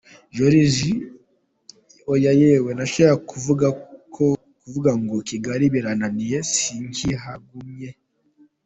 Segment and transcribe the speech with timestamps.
[0.35, 0.91] Joriji:
[2.13, 3.67] Oya yewe, nashakaga
[4.63, 7.89] kuvuga ngo Kigali Birarangiye Sinkihagumye!.